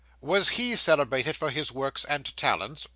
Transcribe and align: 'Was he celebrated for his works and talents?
'Was 0.19 0.49
he 0.57 0.75
celebrated 0.75 1.37
for 1.37 1.51
his 1.51 1.71
works 1.71 2.05
and 2.05 2.35
talents? 2.35 2.87